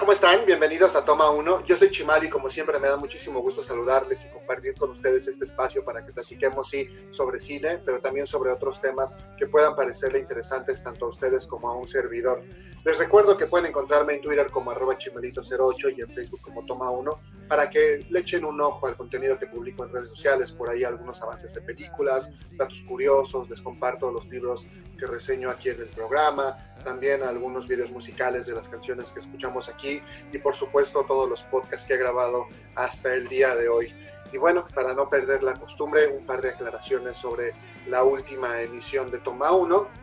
[0.00, 0.46] ¿cómo están?
[0.46, 1.66] Bienvenidos a Toma 1.
[1.66, 5.28] Yo soy Chimal y como siempre me da muchísimo gusto saludarles y compartir con ustedes
[5.28, 9.76] este espacio para que platiquemos, sí, sobre cine, pero también sobre otros temas que puedan
[9.76, 12.42] parecerle interesantes tanto a ustedes como a un servidor.
[12.82, 16.90] Les recuerdo que pueden encontrarme en Twitter como arroba chimalito08 y en Facebook como Toma
[16.90, 20.70] 1 para que le echen un ojo al contenido que publico en redes sociales, por
[20.70, 24.64] ahí algunos avances de películas, datos curiosos, les comparto los libros
[24.96, 29.68] que reseño aquí en el programa, también algunos videos musicales de las canciones que escuchamos
[29.68, 30.00] aquí
[30.32, 33.92] y por supuesto todos los podcasts que he grabado hasta el día de hoy.
[34.32, 37.52] Y bueno, para no perder la costumbre, un par de aclaraciones sobre
[37.88, 40.00] la última emisión de Toma 1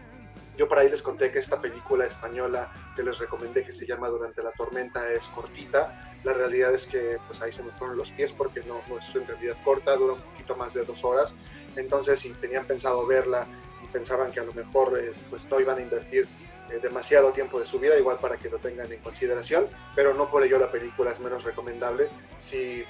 [0.57, 4.09] yo por ahí les conté que esta película española que les recomendé que se llama
[4.09, 6.16] Durante la tormenta es cortita.
[6.27, 9.15] La realidad es que pues ahí se me fueron los pies porque no, no es
[9.15, 11.35] en realidad corta, dura un poquito más de dos horas.
[11.77, 13.47] Entonces si tenían pensado verla
[13.81, 16.27] y pensaban que a lo mejor eh, pues no iban a invertir
[16.69, 20.29] eh, demasiado tiempo de su vida, igual para que lo tengan en consideración, pero no
[20.29, 22.09] por ello la película es menos recomendable.
[22.39, 22.83] Sí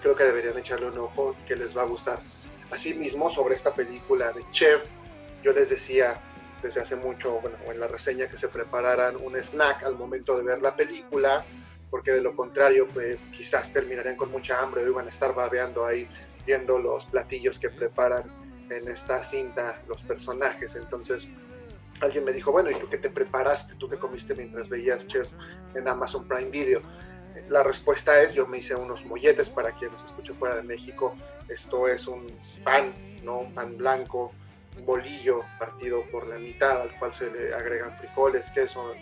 [0.00, 2.20] creo que deberían echarle un ojo que les va a gustar.
[2.70, 4.88] Asimismo, sobre esta película de Chef,
[5.42, 6.20] yo les decía
[6.62, 10.44] desde hace mucho, bueno, en la reseña que se prepararan un snack al momento de
[10.44, 11.44] ver la película,
[11.90, 15.84] porque de lo contrario, pues, quizás terminarían con mucha hambre o iban a estar babeando
[15.84, 16.08] ahí
[16.46, 18.24] viendo los platillos que preparan
[18.70, 20.76] en esta cinta los personajes.
[20.76, 21.28] Entonces,
[22.00, 23.74] alguien me dijo, bueno, ¿y tú qué te preparaste?
[23.74, 25.28] ¿Tú qué comiste mientras veías Chef
[25.74, 26.80] en Amazon Prime Video?
[27.48, 31.14] La respuesta es, yo me hice unos molletes para quien nos escuche fuera de México.
[31.48, 32.26] Esto es un
[32.64, 33.40] pan, ¿no?
[33.40, 34.32] Un pan blanco
[34.84, 38.94] bolillo partido por la mitad al cual se le agregan frijoles, queso,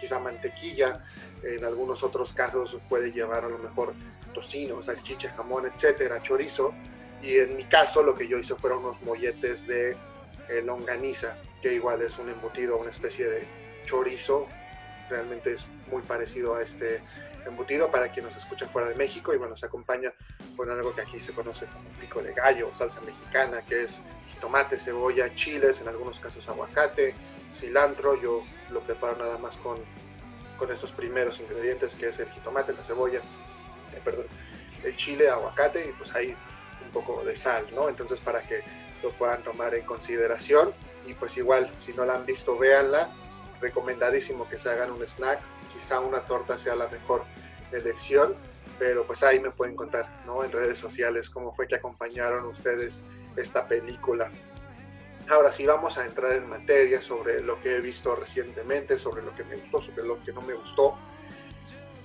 [0.00, 1.04] quizá mantequilla,
[1.42, 3.94] en algunos otros casos puede llevar a lo mejor
[4.34, 6.72] tocino, salchicha, jamón, etcétera, chorizo.
[7.22, 9.96] Y en mi caso lo que yo hice fueron unos molletes de
[10.48, 13.46] eh, longaniza, que igual es un embutido, una especie de
[13.86, 14.48] chorizo.
[15.08, 17.02] Realmente es muy parecido a este
[17.46, 20.12] embutido para quien nos escucha fuera de México y bueno, se acompaña
[20.56, 23.98] con algo que aquí se conoce como pico de gallo, salsa mexicana, que es
[24.40, 27.14] tomate, cebolla, chiles, en algunos casos aguacate,
[27.52, 28.20] cilantro.
[28.20, 29.78] Yo lo preparo nada más con,
[30.58, 34.26] con estos primeros ingredientes que es el jitomate, la cebolla, eh, perdón,
[34.84, 36.34] el chile, aguacate y pues ahí
[36.84, 37.88] un poco de sal, ¿no?
[37.88, 38.62] Entonces para que
[39.02, 40.72] lo puedan tomar en consideración
[41.06, 43.10] y pues igual si no la han visto véanla,
[43.60, 45.40] recomendadísimo que se hagan un snack,
[45.72, 47.24] quizá una torta sea la mejor
[47.72, 48.34] elección,
[48.78, 50.42] pero pues ahí me pueden contar, ¿no?
[50.44, 53.02] En redes sociales cómo fue que acompañaron ustedes
[53.36, 54.30] esta película.
[55.28, 59.34] Ahora sí vamos a entrar en materia sobre lo que he visto recientemente, sobre lo
[59.34, 60.98] que me gustó, sobre lo que no me gustó.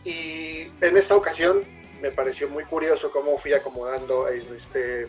[0.03, 1.63] Y en esta ocasión
[2.01, 5.07] me pareció muy curioso cómo fui acomodando en, este,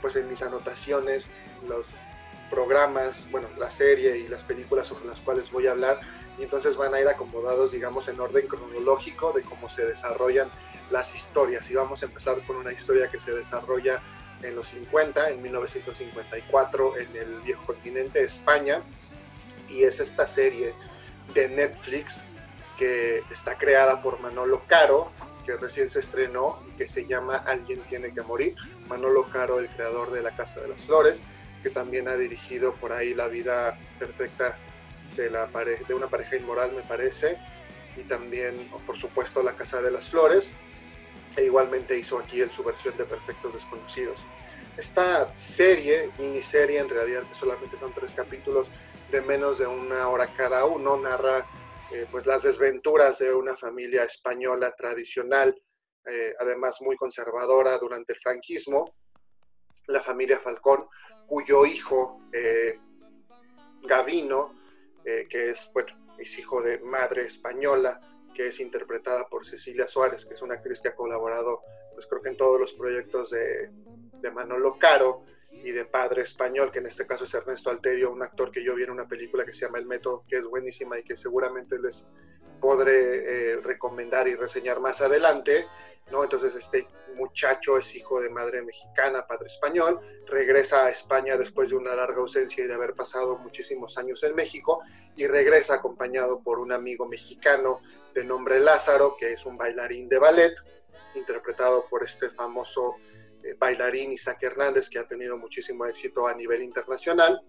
[0.00, 1.26] pues en mis anotaciones
[1.68, 1.84] los
[2.48, 6.00] programas, bueno, la serie y las películas sobre las cuales voy a hablar.
[6.38, 10.48] Y entonces van a ir acomodados, digamos, en orden cronológico de cómo se desarrollan
[10.90, 11.70] las historias.
[11.70, 14.00] Y vamos a empezar con una historia que se desarrolla
[14.42, 18.82] en los 50, en 1954, en el viejo continente, España,
[19.68, 20.74] y es esta serie
[21.34, 22.22] de Netflix
[22.78, 25.10] que está creada por Manolo Caro,
[25.44, 28.54] que recién se estrenó y que se llama Alguien tiene que morir.
[28.88, 31.22] Manolo Caro, el creador de La Casa de las Flores,
[31.62, 34.56] que también ha dirigido por ahí La vida perfecta
[35.16, 37.38] de, la de una pareja inmoral, me parece,
[37.96, 40.48] y también, por supuesto, La Casa de las Flores
[41.36, 44.18] e igualmente hizo aquí en su versión de Perfectos Desconocidos.
[44.76, 48.70] Esta serie, miniserie, en realidad solamente son tres capítulos
[49.10, 51.46] de menos de una hora cada uno, narra
[51.90, 55.58] eh, pues las desventuras de una familia española tradicional,
[56.06, 58.94] eh, además muy conservadora durante el franquismo,
[59.86, 60.86] la familia Falcón,
[61.26, 62.78] cuyo hijo eh,
[63.82, 64.56] Gavino,
[65.04, 67.98] que es, bueno, es hijo de madre española,
[68.38, 71.62] que es interpretada por Cecilia Suárez, que es una actriz que ha colaborado,
[71.92, 73.72] pues creo que en todos los proyectos de,
[74.12, 78.22] de Manolo Caro y de Padre Español, que en este caso es Ernesto Alterio, un
[78.22, 81.00] actor que yo vi en una película que se llama El Método, que es buenísima
[81.00, 82.06] y que seguramente les
[82.60, 85.66] podré eh, recomendar y reseñar más adelante.
[86.10, 86.24] ¿no?
[86.24, 91.76] Entonces este muchacho es hijo de madre mexicana, padre español, regresa a España después de
[91.76, 94.80] una larga ausencia y de haber pasado muchísimos años en México
[95.16, 97.80] y regresa acompañado por un amigo mexicano
[98.14, 100.54] de nombre Lázaro, que es un bailarín de ballet,
[101.14, 102.96] interpretado por este famoso
[103.42, 107.42] eh, bailarín Isaac Hernández, que ha tenido muchísimo éxito a nivel internacional.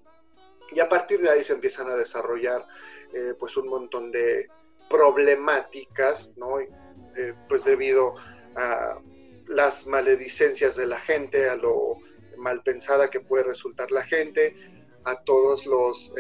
[0.72, 2.66] Y a partir de ahí se empiezan a desarrollar
[3.14, 4.48] eh, pues un montón de
[4.90, 6.60] problemáticas, ¿no?
[6.60, 8.16] Eh, pues debido
[8.56, 9.00] a
[9.48, 11.98] las maledicencias de la gente, a lo
[12.38, 14.56] mal pensada que puede resultar la gente,
[15.04, 16.14] a todos los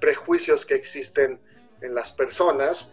[0.00, 1.40] prejuicios que existen
[1.80, 2.88] en las personas,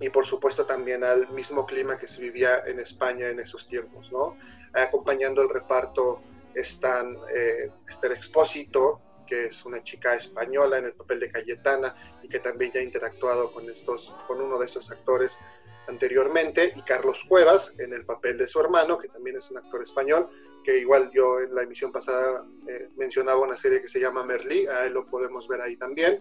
[0.00, 4.10] y por supuesto también al mismo clima que se vivía en España en esos tiempos,
[4.12, 4.36] ¿no?
[4.72, 6.22] Acompañando el reparto
[6.54, 7.70] están eh,
[8.10, 12.80] Expósito, que es una chica española en el papel de Cayetana y que también ya
[12.80, 15.38] ha interactuado con, estos, con uno de estos actores
[15.88, 19.82] anteriormente, y Carlos Cuevas en el papel de su hermano, que también es un actor
[19.82, 20.28] español,
[20.62, 24.66] que igual yo en la emisión pasada eh, mencionaba una serie que se llama Merlí,
[24.66, 26.20] ahí lo podemos ver ahí también,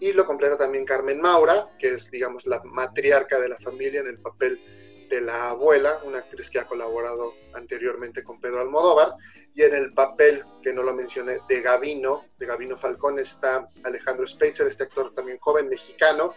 [0.00, 4.08] y lo completa también Carmen Maura, que es, digamos, la matriarca de la familia en
[4.08, 4.60] el papel
[5.08, 9.14] de la abuela, una actriz que ha colaborado anteriormente con Pedro Almodóvar,
[9.54, 14.26] y en el papel, que no lo mencioné, de Gavino, de Gavino Falcón, está Alejandro
[14.26, 16.34] Speitzer, este actor también joven mexicano,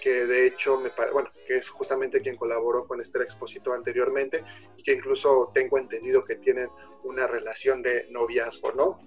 [0.00, 4.44] que de hecho me bueno, que es justamente quien colaboró con Esther Exposito anteriormente
[4.76, 6.68] y que incluso tengo entendido que tienen
[7.04, 9.00] una relación de noviazgo, ¿no?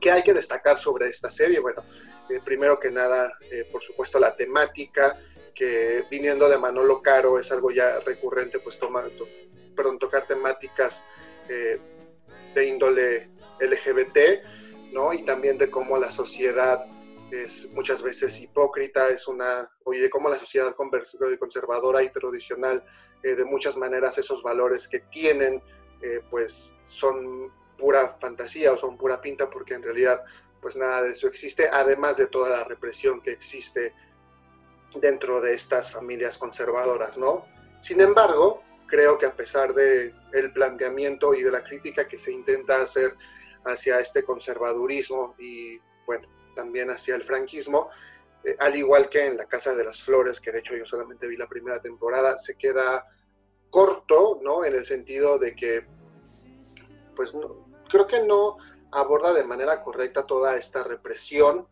[0.00, 1.60] ¿Qué hay que destacar sobre esta serie?
[1.60, 1.84] Bueno,
[2.28, 5.18] eh, primero que nada, eh, por supuesto, la temática,
[5.54, 9.04] que viniendo de Manolo Caro es algo ya recurrente, pues tomar,
[9.76, 11.02] perdón, tocar temáticas
[11.48, 11.78] eh,
[12.54, 15.12] de índole LGBT, ¿no?
[15.12, 16.84] Y también de cómo la sociedad
[17.30, 20.74] es muchas veces hipócrita, es una, oye, de cómo la sociedad
[21.38, 22.84] conservadora y tradicional,
[23.22, 25.62] de muchas maneras esos valores que tienen,
[26.28, 30.22] pues son pura fantasía o son pura pinta, porque en realidad
[30.62, 33.92] pues nada de eso existe, además de toda la represión que existe
[35.00, 37.46] dentro de estas familias conservadoras, ¿no?
[37.80, 42.32] Sin embargo, creo que a pesar de el planteamiento y de la crítica que se
[42.32, 43.16] intenta hacer
[43.64, 47.88] hacia este conservadurismo y, bueno, también hacia el franquismo,
[48.44, 51.26] eh, al igual que en La Casa de las Flores, que de hecho yo solamente
[51.26, 53.06] vi la primera temporada, se queda
[53.70, 54.64] corto, ¿no?
[54.64, 55.86] En el sentido de que,
[57.16, 58.58] pues, no, creo que no
[58.90, 61.66] aborda de manera correcta toda esta represión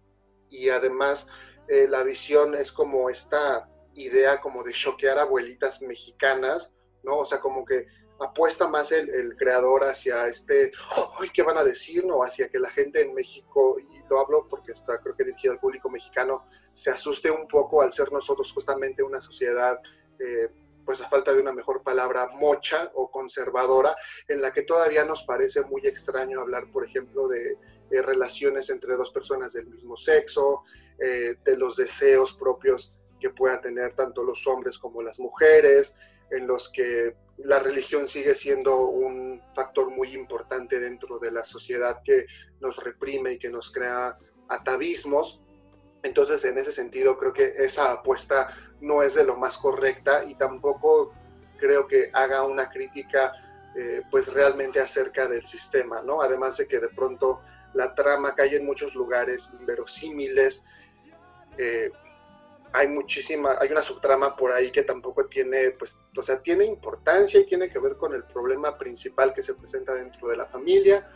[0.49, 1.27] y además
[1.71, 6.73] eh, la visión es como esta idea como de choquear abuelitas mexicanas,
[7.05, 7.19] ¿no?
[7.19, 7.87] O sea, como que
[8.19, 10.73] apuesta más el, creador hacia este,
[11.21, 12.05] ¡ay, qué van a decir!
[12.05, 12.25] ¿no?
[12.25, 15.61] Hacia que la gente en México, y lo hablo porque está creo que dirigido al
[15.61, 16.45] público mexicano,
[16.75, 19.79] se asuste un poco al ser nosotros justamente una sociedad
[20.19, 20.49] eh,
[20.85, 23.95] pues a falta de una mejor palabra, mocha o conservadora,
[24.27, 27.57] en la que todavía nos parece muy extraño hablar, por ejemplo, de,
[27.91, 30.63] relaciones entre dos personas del mismo sexo,
[30.99, 35.95] eh, de los deseos propios que puedan tener tanto los hombres como las mujeres,
[36.31, 42.01] en los que la religión sigue siendo un factor muy importante dentro de la sociedad
[42.05, 42.27] que
[42.61, 44.17] nos reprime y que nos crea
[44.49, 45.41] atavismos.
[46.03, 48.49] Entonces, en ese sentido, creo que esa apuesta
[48.81, 51.13] no es de lo más correcta y tampoco
[51.59, 53.33] creo que haga una crítica
[53.77, 56.23] eh, pues realmente acerca del sistema, ¿no?
[56.23, 57.41] Además de que de pronto
[57.75, 60.65] la trama cae en muchos lugares inverosímiles,
[61.59, 61.91] eh,
[62.73, 67.41] hay muchísima, hay una subtrama por ahí que tampoco tiene, pues, o sea, tiene importancia
[67.41, 71.09] y tiene que ver con el problema principal que se presenta dentro de la familia,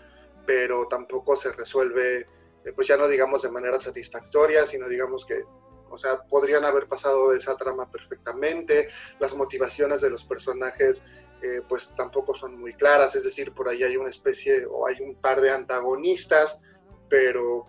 [0.45, 2.27] pero tampoco se resuelve
[2.65, 5.45] eh, pues ya no digamos de manera satisfactoria, sino digamos que,
[5.91, 8.89] o sea, podrían haber pasado de esa trama perfectamente,
[9.21, 11.05] las motivaciones de los personajes
[11.45, 15.01] eh, pues tampoco son muy claras, es decir, por ahí hay una especie o hay
[15.01, 16.61] un par de antagonistas,
[17.09, 17.67] pero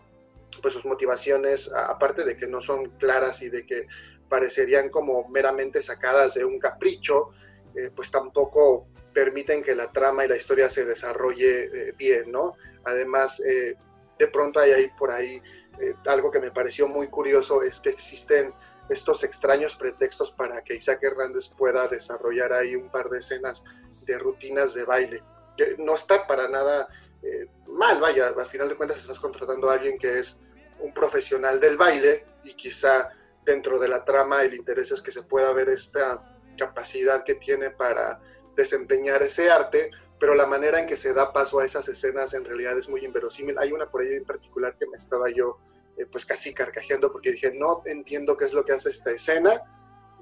[0.61, 3.87] pues sus motivaciones, aparte de que no son claras y de que
[4.29, 7.31] parecerían como meramente sacadas de un capricho,
[7.75, 12.53] eh, pues tampoco permiten que la trama y la historia se desarrolle bien, ¿no?
[12.83, 15.41] Además, de pronto hay por ahí
[15.79, 18.53] eh, algo que me pareció muy curioso, es que existen
[18.89, 23.63] estos extraños pretextos para que Isaac Hernández pueda desarrollar ahí un par de escenas
[24.05, 25.23] de rutinas de baile.
[25.57, 26.87] Que no está para nada
[27.21, 30.37] eh, mal, vaya, al final de cuentas estás contratando a alguien que es
[30.79, 33.09] un profesional del baile y quizá
[33.43, 36.21] dentro de la trama el interés es que se pueda ver esta
[36.57, 38.19] capacidad que tiene para
[38.55, 39.89] desempeñar ese arte,
[40.19, 43.03] pero la manera en que se da paso a esas escenas en realidad es muy
[43.03, 43.57] inverosímil.
[43.57, 45.59] Hay una por ahí en particular que me estaba yo
[45.97, 49.61] eh, pues casi carcajeando porque dije, no entiendo qué es lo que hace esta escena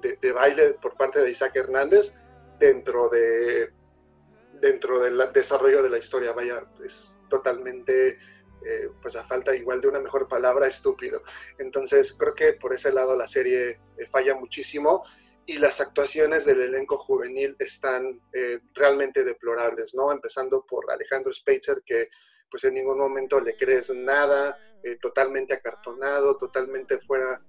[0.00, 2.14] de, baile por parte de Isaac Hernández
[2.58, 3.72] dentro de
[4.60, 6.32] dentro del desarrollo de la historia.
[6.32, 8.18] Vaya, es totalmente,
[8.64, 11.22] eh, pues a falta igual de una mejor palabra, estúpido.
[11.58, 15.04] Entonces creo que por ese lado la serie eh, falla muchísimo
[15.46, 18.20] y las actuaciones del elenco juvenil están
[18.72, 20.10] realmente deplorables, ¿no?
[20.10, 22.08] Empezando por Alejandro Speitzer, que
[22.50, 27.40] pues en ningún momento le crees nada, eh, totalmente acartonado, totalmente fuera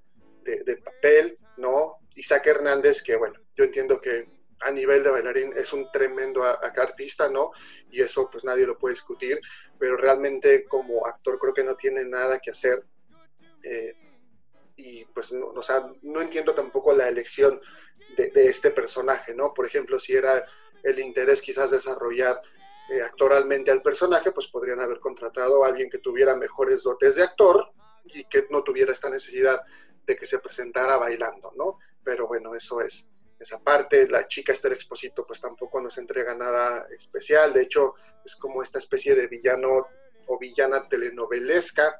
[0.42, 1.98] de, papel, ¿no?
[2.16, 4.30] Isaac Hernández, que bueno, yo entiendo que
[4.62, 7.52] a nivel de bailarín es un tremendo artista, ¿no?
[7.92, 9.42] Y eso pues nadie lo puede discutir,
[9.78, 12.86] pero realmente como actor creo que no tiene nada que hacer.
[13.64, 13.96] Eh,
[14.78, 17.60] y pues no, o sea, no entiendo tampoco la elección
[18.16, 19.54] de, este personaje, ¿no?
[19.54, 20.46] Por ejemplo, si era
[20.84, 22.42] el interés quizás desarrollar
[22.90, 27.24] eh, actoralmente al personaje, pues podrían haber contratado a alguien que tuviera mejores dotes de
[27.24, 27.72] actor
[28.06, 29.62] y que no tuviera esta necesidad
[30.06, 31.80] de que se presentara bailando, ¿no?
[32.04, 33.08] Pero bueno, eso es
[33.40, 34.08] esa parte.
[34.08, 38.80] La chica Esther Exposito pues tampoco nos entrega nada especial, de hecho es como esta
[38.80, 39.88] especie de villano
[40.28, 42.00] o villana telenovelesca,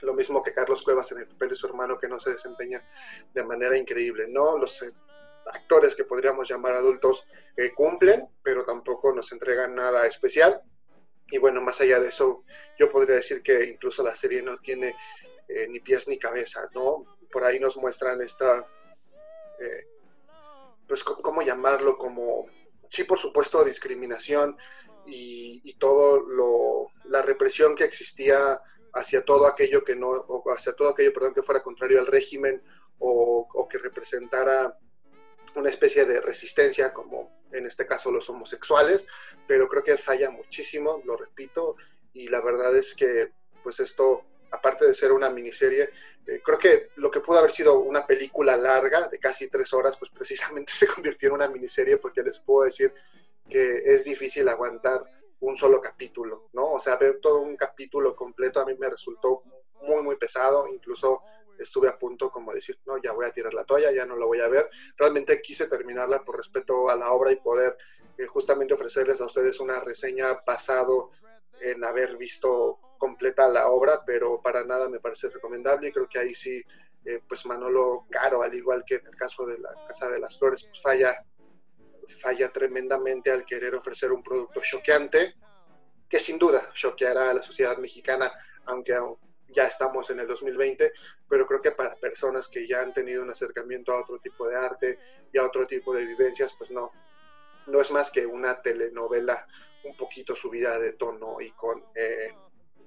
[0.00, 2.82] lo mismo que Carlos Cuevas en el papel de su hermano que no se desempeña
[3.32, 4.56] de manera increíble, ¿no?
[4.56, 4.92] Los eh,
[5.52, 7.26] actores que podríamos llamar adultos
[7.56, 10.62] eh, cumplen, pero tampoco nos entregan nada especial.
[11.30, 12.44] Y bueno, más allá de eso,
[12.78, 14.94] yo podría decir que incluso la serie no tiene
[15.48, 17.18] eh, ni pies ni cabeza, ¿no?
[17.30, 18.66] Por ahí nos muestran esta,
[20.86, 21.98] pues, ¿cómo llamarlo?
[21.98, 22.46] Como,
[22.88, 24.56] sí, por supuesto, discriminación
[25.06, 28.62] y, y todo lo, la represión que existía
[28.94, 32.62] hacia todo aquello que no, o hacia todo aquello, perdón, que fuera contrario al régimen
[32.98, 34.76] o, que representara
[35.54, 39.06] una especie de resistencia, como en este caso los homosexuales,
[39.46, 41.76] pero creo que falla muchísimo, lo repito,
[42.12, 45.90] y la verdad es que, pues esto, aparte de ser una miniserie,
[46.26, 49.96] eh, creo que lo que pudo haber sido una película larga de casi tres horas,
[49.96, 52.92] pues precisamente se convirtió en una miniserie, porque les puedo decir
[53.48, 55.02] que es difícil aguantar
[55.40, 56.72] un solo capítulo, ¿no?
[56.72, 59.42] O sea, ver todo un capítulo completo a mí me resultó
[59.82, 61.22] muy, muy pesado, incluso
[61.58, 64.26] estuve a punto como decir, no, ya voy a tirar la toalla, ya no la
[64.26, 64.70] voy a ver.
[64.96, 67.76] Realmente quise terminarla por respeto a la obra y poder
[68.16, 71.10] eh, justamente ofrecerles a ustedes una reseña basado
[71.60, 76.18] en haber visto completa la obra, pero para nada me parece recomendable y creo que
[76.18, 76.62] ahí sí,
[77.04, 80.38] eh, pues Manolo Caro, al igual que en el caso de la Casa de las
[80.38, 81.24] Flores, pues falla
[82.08, 85.34] falla tremendamente al querer ofrecer un producto choqueante,
[86.08, 88.32] que sin duda choqueará a la sociedad mexicana,
[88.64, 88.98] aunque
[89.48, 90.92] ya estamos en el 2020,
[91.28, 94.56] pero creo que para personas que ya han tenido un acercamiento a otro tipo de
[94.56, 94.98] arte
[95.32, 96.92] y a otro tipo de vivencias, pues no,
[97.66, 99.46] no es más que una telenovela
[99.84, 102.34] un poquito subida de tono y con eh,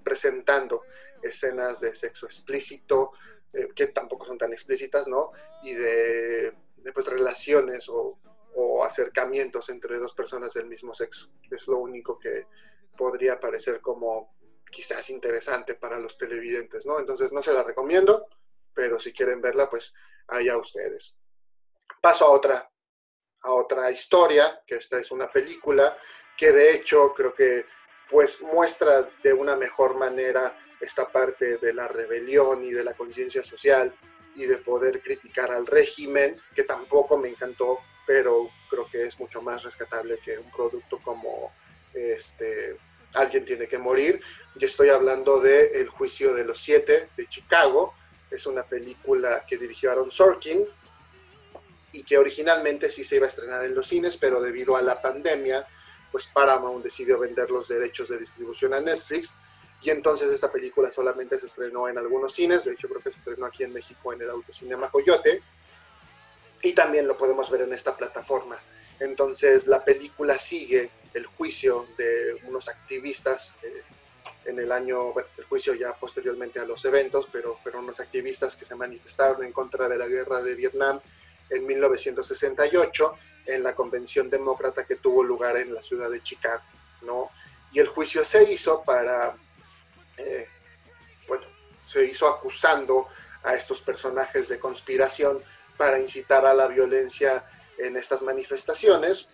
[0.03, 0.83] presentando
[1.21, 3.11] escenas de sexo explícito,
[3.53, 5.31] eh, que tampoco son tan explícitas, ¿no?
[5.63, 8.17] Y de, de pues, relaciones o
[8.53, 11.29] o acercamientos entre dos personas del mismo sexo.
[11.49, 12.47] Es lo único que
[12.97, 14.33] podría parecer como
[14.71, 16.99] quizás interesante para los televidentes, ¿no?
[16.99, 18.25] Entonces no se la recomiendo,
[18.73, 19.93] pero si quieren verla, pues
[20.27, 21.15] allá ustedes.
[22.01, 22.71] Paso a otra,
[23.41, 25.97] a otra historia, que esta es una película
[26.37, 27.65] que de hecho creo que
[28.09, 33.43] pues muestra de una mejor manera esta parte de la rebelión y de la conciencia
[33.43, 33.93] social
[34.35, 39.41] y de poder criticar al régimen, que tampoco me encantó pero creo que es mucho
[39.41, 41.53] más rescatable que un producto como
[41.93, 42.77] este,
[43.13, 44.21] Alguien tiene que morir.
[44.61, 47.95] Yo estoy hablando de El juicio de los siete de Chicago.
[48.29, 50.67] Es una película que dirigió Aaron Sorkin
[51.91, 55.01] y que originalmente sí se iba a estrenar en los cines, pero debido a la
[55.01, 55.65] pandemia,
[56.11, 59.33] pues Paramount decidió vender los derechos de distribución a Netflix
[59.81, 63.17] y entonces esta película solamente se estrenó en algunos cines, de hecho creo que se
[63.17, 65.41] estrenó aquí en México en el Autocinema Coyote,
[66.61, 68.59] y también lo podemos ver en esta plataforma.
[68.99, 73.81] Entonces la película sigue el juicio de unos activistas eh,
[74.45, 78.55] en el año, bueno, el juicio ya posteriormente a los eventos, pero fueron unos activistas
[78.55, 80.99] que se manifestaron en contra de la guerra de Vietnam
[81.49, 83.13] en 1968
[83.45, 86.63] en la convención demócrata que tuvo lugar en la ciudad de Chicago,
[87.01, 87.29] ¿no?
[87.71, 89.35] Y el juicio se hizo para,
[90.17, 90.47] eh,
[91.27, 91.45] bueno,
[91.85, 93.07] se hizo acusando
[93.43, 95.41] a estos personajes de conspiración
[95.77, 97.45] para incitar a la violencia
[97.77, 99.27] en estas manifestaciones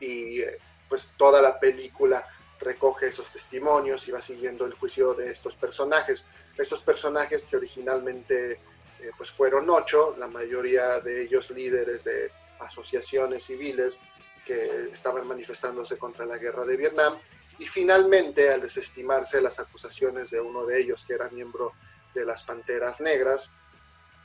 [0.00, 0.58] y eh,
[0.88, 2.26] pues toda la película
[2.62, 6.24] recoge esos testimonios y va siguiendo el juicio de estos personajes.
[6.56, 8.52] Estos personajes que originalmente
[9.00, 13.98] eh, pues fueron ocho, la mayoría de ellos líderes de asociaciones civiles
[14.46, 17.18] que estaban manifestándose contra la guerra de Vietnam
[17.58, 21.72] y finalmente al desestimarse las acusaciones de uno de ellos que era miembro
[22.14, 23.50] de las Panteras Negras,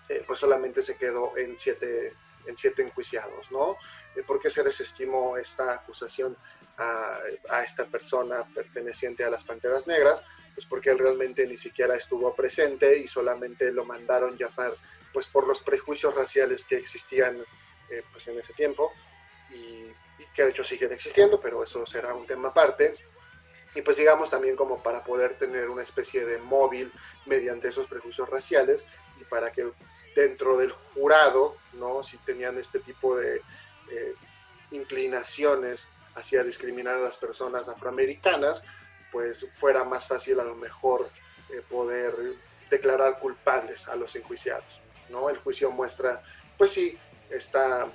[0.09, 2.13] eh, pues solamente se quedó en siete,
[2.45, 3.77] en siete enjuiciados, ¿no?
[4.15, 6.37] Eh, ¿Por qué se desestimó esta acusación
[6.77, 7.19] a,
[7.63, 10.21] esta persona perteneciente a las Panteras Negras?
[10.53, 14.73] Pues porque él realmente ni siquiera estuvo presente y solamente lo mandaron llamar
[15.13, 17.37] pues por los prejuicios raciales que existían
[17.89, 18.91] eh, pues en ese tiempo
[19.51, 22.95] y, y que de hecho siguen existiendo, pero eso será un tema aparte
[23.77, 26.91] y pues digamos también como para poder tener una especie de móvil
[27.27, 28.85] mediante esos prejuicios raciales
[29.21, 29.71] y para que
[30.15, 32.03] dentro del jurado, ¿no?
[32.03, 33.41] Si tenían este tipo de
[33.91, 34.15] eh,
[34.71, 38.63] inclinaciones hacia discriminar a las personas afroamericanas,
[39.11, 41.09] pues fuera más fácil a lo mejor
[41.49, 42.13] eh, poder
[42.69, 45.29] declarar culpables a los enjuiciados, ¿no?
[45.29, 46.21] El juicio muestra,
[46.57, 46.97] pues sí,
[47.29, 47.87] esta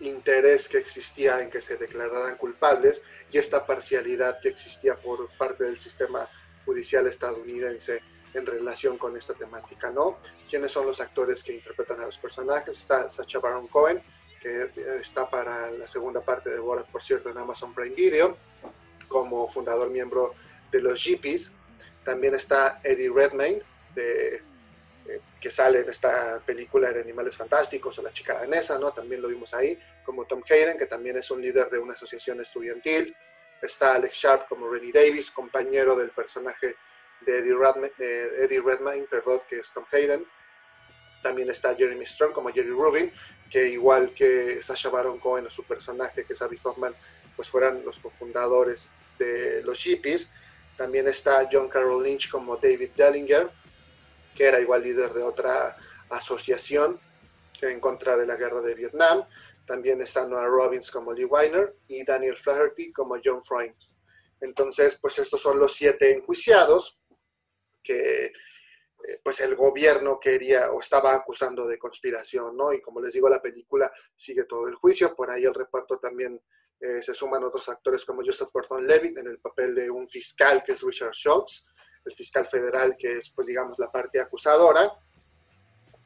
[0.00, 5.64] interés que existía en que se declararan culpables y esta parcialidad que existía por parte
[5.64, 6.28] del sistema
[6.64, 8.00] judicial estadounidense
[8.32, 10.18] en relación con esta temática, ¿no?
[10.50, 12.78] ¿Quiénes son los actores que interpretan a los personajes?
[12.78, 14.02] Está Sacha Baron Cohen,
[14.44, 18.36] que está para la segunda parte de Borat, por cierto, en Amazon Prime Video,
[19.08, 20.34] como fundador miembro
[20.70, 21.54] de los Jeepies.
[22.04, 23.62] También está Eddie Redmayne,
[23.94, 24.34] de,
[25.06, 28.92] eh, que sale en esta película de Animales Fantásticos o La chica danesa, ¿no?
[28.92, 32.38] También lo vimos ahí, como Tom Hayden, que también es un líder de una asociación
[32.42, 33.16] estudiantil.
[33.62, 36.76] Está Alex Sharp como Rennie Davis, compañero del personaje
[37.20, 40.26] de Eddie Redmayne, Eddie Redmayne perdón, que es Tom Hayden.
[41.24, 43.10] También está Jeremy Strong como Jerry Rubin,
[43.50, 46.94] que igual que Sasha Baron Cohen o su personaje, que es Abby Hoffman,
[47.34, 50.30] pues fueran los cofundadores de los Jeepies.
[50.76, 53.50] También está John Carroll Lynch como David Dellinger,
[54.36, 55.78] que era igual líder de otra
[56.10, 57.00] asociación
[57.62, 59.24] en contra de la guerra de Vietnam.
[59.66, 63.74] También está Noah Robbins como Lee Weiner y Daniel Flaherty como John Freund.
[64.42, 66.98] Entonces, pues estos son los siete enjuiciados
[67.82, 68.30] que
[69.22, 72.72] pues el gobierno quería o estaba acusando de conspiración, ¿no?
[72.72, 76.40] Y como les digo, la película sigue todo el juicio, por ahí el reparto también
[76.80, 80.72] eh, se suman otros actores como Joseph Gordon-Levitt en el papel de un fiscal que
[80.72, 81.66] es Richard Schultz,
[82.04, 84.92] el fiscal federal que es, pues digamos, la parte acusadora.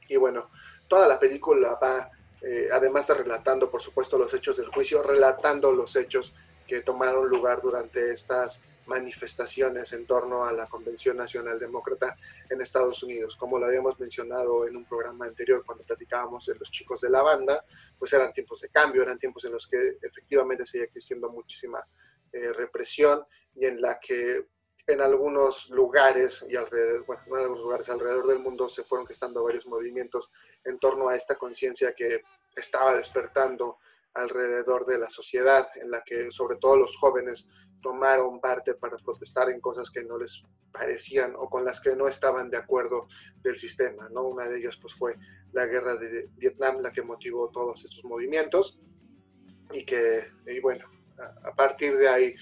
[0.08, 0.50] Y bueno,
[0.86, 2.10] toda la película va,
[2.42, 6.32] eh, además de relatando, por supuesto, los hechos del juicio, relatando los hechos
[6.66, 12.16] que tomaron lugar durante estas manifestaciones en torno a la Convención Nacional Demócrata
[12.48, 13.36] en Estados Unidos.
[13.36, 17.22] Como lo habíamos mencionado en un programa anterior cuando platicábamos de los chicos de la
[17.22, 17.64] banda,
[17.98, 21.86] pues eran tiempos de cambio, eran tiempos en los que efectivamente seguía existiendo muchísima
[22.32, 24.46] eh, represión y en la que
[24.86, 29.44] en algunos lugares y alrededor, bueno, en algunos lugares alrededor del mundo se fueron gestando
[29.44, 30.32] varios movimientos
[30.64, 32.22] en torno a esta conciencia que
[32.56, 33.78] estaba despertando
[34.14, 37.48] alrededor de la sociedad, en la que sobre todo los jóvenes
[37.80, 40.42] tomaron parte para protestar en cosas que no les
[40.72, 43.08] parecían o con las que no estaban de acuerdo
[43.42, 44.08] del sistema.
[44.08, 44.22] ¿no?
[44.24, 45.16] Una de ellas pues, fue
[45.52, 48.78] la guerra de Vietnam la que motivó todos estos movimientos
[49.72, 50.86] y que, y bueno,
[51.44, 52.34] a, partir de ahí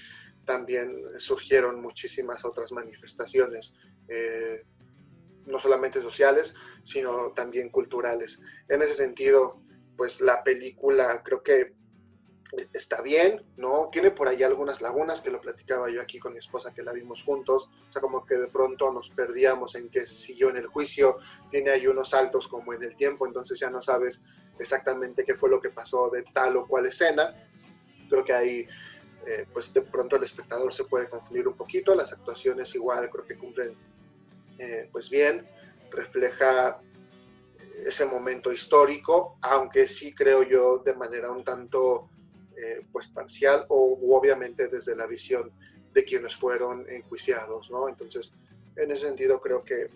[0.45, 3.75] también surgieron muchísimas otras manifestaciones.
[4.07, 4.65] Eh,
[5.47, 6.53] no solamente sociales,
[6.83, 8.39] sino también culturales.
[8.67, 9.61] En ese sentido,
[9.97, 11.73] pues la película creo que
[12.73, 13.89] está bien, ¿no?
[13.91, 16.93] Tiene por ahí algunas lagunas que lo platicaba yo aquí con mi esposa que la
[16.93, 20.67] vimos juntos, o sea, como que de pronto nos perdíamos en que siguió en el
[20.67, 21.17] juicio,
[21.51, 24.21] tiene ahí unos saltos como en el tiempo, entonces ya no sabes
[24.59, 27.35] exactamente qué fue lo que pasó de tal o cual escena.
[28.09, 28.67] Creo que ahí,
[29.25, 33.25] eh, pues de pronto el espectador se puede confundir un poquito, las actuaciones igual creo
[33.25, 33.75] que cumplen
[34.57, 35.47] eh, pues bien,
[35.91, 36.79] refleja
[37.85, 42.09] ese momento histórico, aunque sí creo yo de manera un tanto
[42.55, 45.51] eh, pues parcial o obviamente desde la visión
[45.93, 47.87] de quienes fueron enjuiciados, ¿no?
[47.87, 48.31] Entonces,
[48.75, 49.89] en ese sentido creo que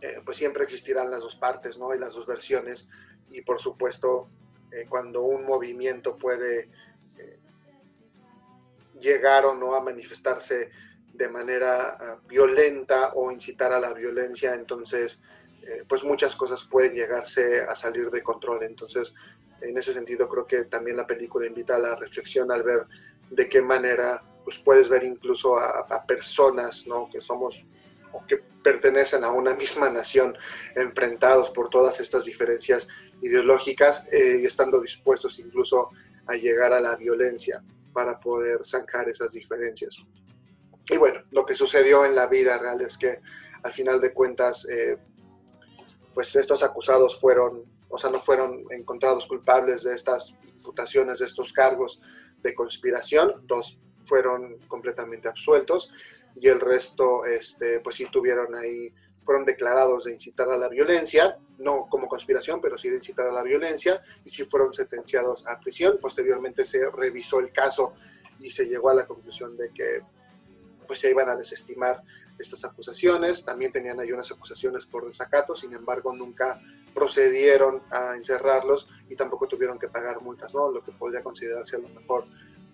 [0.00, 1.94] eh, pues siempre existirán las dos partes, ¿no?
[1.94, 2.88] Y las dos versiones
[3.30, 4.28] y por supuesto
[4.72, 6.70] eh, cuando un movimiento puede
[9.00, 10.70] llegar o no a manifestarse
[11.12, 15.20] de manera ah, violenta o incitar a la violencia, entonces
[15.62, 18.62] eh, pues muchas cosas pueden llegarse a salir de control.
[18.64, 19.14] Entonces,
[19.60, 22.86] en ese sentido, creo que también la película invita a la reflexión al ver
[23.30, 27.10] de qué manera pues puedes ver incluso a, personas ¿no?
[27.10, 27.62] que somos
[28.12, 30.34] o que pertenecen a una misma nación
[30.74, 32.88] enfrentados por todas estas diferencias
[33.20, 35.90] ideológicas eh, y estando dispuestos incluso
[36.26, 39.96] a llegar a la violencia para poder zanjar esas diferencias.
[40.88, 43.20] Y bueno, lo que sucedió en la vida real es que
[43.62, 44.96] al final de cuentas eh,
[46.18, 51.52] pues estos acusados fueron, o sea, no fueron encontrados culpables de estas imputaciones, de estos
[51.52, 52.00] cargos
[52.42, 55.92] de conspiración, dos fueron completamente absueltos
[56.34, 61.38] y el resto, este, pues sí tuvieron ahí, fueron declarados de incitar a la violencia,
[61.58, 65.60] no como conspiración, pero sí de incitar a la violencia, y sí fueron sentenciados a
[65.60, 65.98] prisión.
[66.00, 67.92] Posteriormente se revisó el caso
[68.40, 70.02] y se llegó a la conclusión de que
[70.84, 72.02] pues se iban a desestimar
[72.38, 73.44] estas acusaciones.
[73.44, 76.60] También tenían ahí unas acusaciones por desacato, sin embargo nunca
[76.94, 80.70] procedieron a encerrarlos y tampoco tuvieron que pagar multas, ¿no?
[80.70, 82.26] Lo que podría considerarse a lo mejor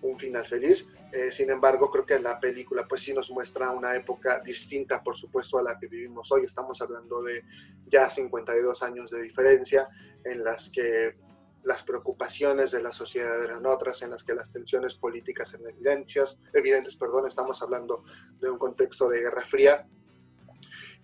[0.03, 0.87] un final feliz.
[1.13, 5.17] Eh, sin embargo, creo que la película pues sí nos muestra una época distinta, por
[5.17, 6.45] supuesto, a la que vivimos hoy.
[6.45, 7.45] Estamos hablando de
[7.87, 9.87] ya 52 años de diferencia
[10.25, 11.17] en las que
[11.65, 16.39] las preocupaciones de la sociedad eran otras, en las que las tensiones políticas eran evidentes,
[16.53, 18.05] evidentes, perdón, estamos hablando
[18.41, 19.87] de un contexto de Guerra Fría,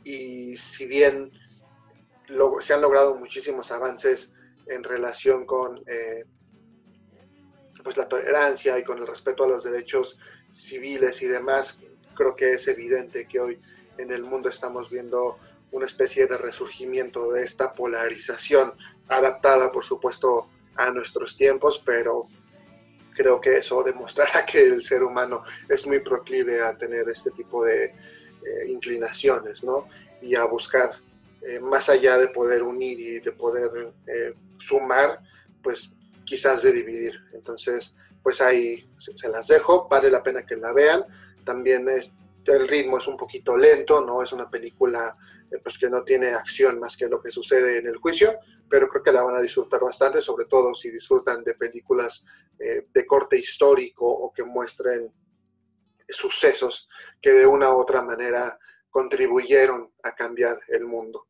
[0.05, 1.33] y si bien
[2.61, 4.33] se han logrado muchísimos avances
[4.67, 6.25] en relación con eh,
[7.83, 10.19] pues la tolerancia y con el respeto a los derechos
[10.51, 11.79] civiles y demás,
[12.15, 13.61] creo que es evidente que hoy
[13.99, 15.39] en el mundo estamos viendo
[15.73, 18.75] una especie de resurgimiento de esta polarización
[19.11, 22.27] adaptada, por supuesto, a nuestros tiempos, pero
[23.15, 27.65] creo que eso demostrará que el ser humano es muy proclive a tener este tipo
[27.65, 29.89] de eh, inclinaciones, ¿no?
[30.23, 30.93] Y a buscar,
[31.43, 35.21] eh, más allá de poder unir y de poder eh, sumar,
[35.63, 35.91] pues
[36.25, 37.15] quizás de dividir.
[37.33, 41.05] Entonces, pues ahí se, las dejo, vale la pena que la vean.
[41.45, 45.17] También el ritmo es un poquito lento, no es una película
[45.65, 48.39] pues que no tiene acción más que lo que sucede en el juicio,
[48.71, 52.25] pero creo que la van a disfrutar bastante, sobre todo si disfrutan de películas
[52.59, 55.13] eh, de corte histórico o que muestren
[56.09, 56.89] sucesos
[57.21, 61.29] que de una u otra manera contribuyeron a cambiar el mundo.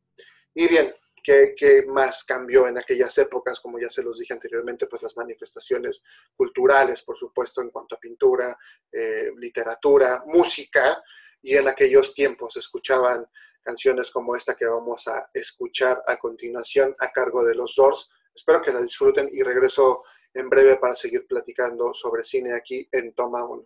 [0.53, 3.59] Y bien, ¿qué, más cambió en aquellas épocas?
[3.59, 6.03] Como ya se los dije anteriormente, pues las manifestaciones
[6.35, 8.55] culturales, por supuesto, en cuanto a pintura,
[8.91, 11.01] eh, literatura, música,
[11.41, 13.25] y en aquellos tiempos escuchaban
[13.61, 18.09] canciones como esta que vamos a escuchar a continuación a cargo de los Doors.
[18.33, 23.13] Espero que la disfruten y regreso en breve para seguir platicando sobre cine aquí en
[23.13, 23.63] Toma 1.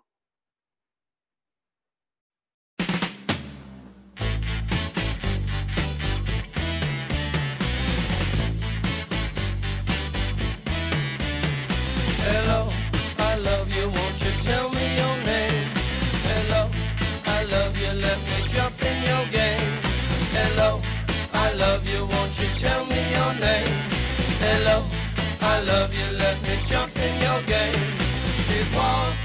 [25.56, 27.98] I love you, let me jump in your game.
[28.46, 29.25] She's walking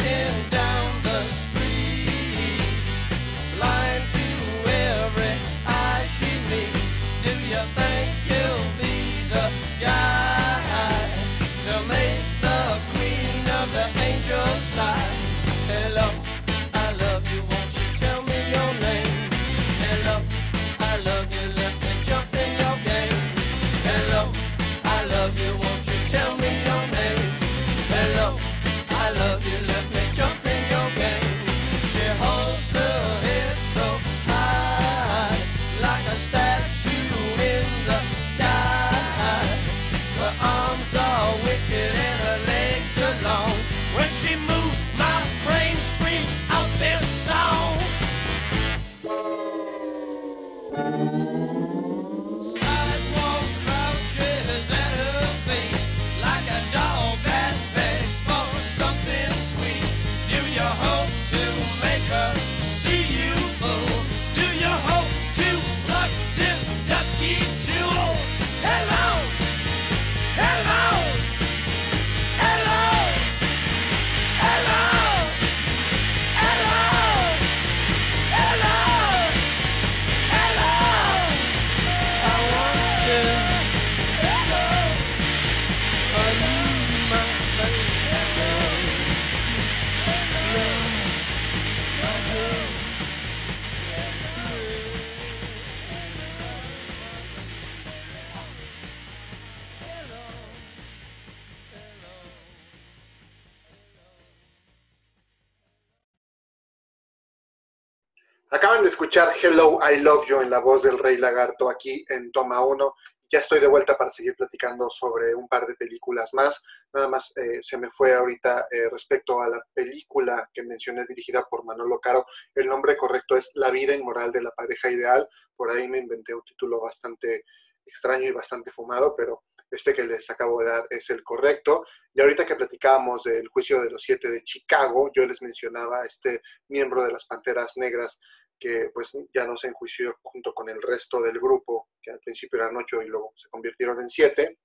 [108.80, 112.32] Acaban de escuchar Hello, I Love You en la voz del Rey Lagarto aquí en
[112.32, 112.94] Toma 1.
[113.30, 116.62] Ya estoy de vuelta para seguir platicando sobre un par de películas más.
[116.94, 121.44] Nada más eh, se me fue ahorita eh, respecto a la película que mencioné dirigida
[121.44, 122.24] por Manolo Caro.
[122.54, 125.28] El nombre correcto es La vida inmoral de la pareja ideal.
[125.54, 127.44] Por ahí me inventé un título bastante
[127.84, 131.84] extraño y bastante fumado, pero este que les acabo de dar es el correcto.
[132.14, 136.06] Y ahorita que platicábamos del juicio de los siete de Chicago, yo les mencionaba a
[136.06, 138.18] este miembro de las Panteras Negras
[138.60, 142.60] que pues ya no se enjuició junto con el resto del grupo, que al principio
[142.60, 144.58] eran ocho y luego se convirtieron en siete.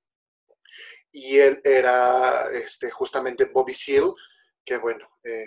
[1.11, 4.11] Y él era este, justamente Bobby Seale,
[4.65, 5.45] que bueno, eh,